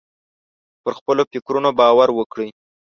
[0.81, 2.49] پر خپلو فکرونو باور وکړئ.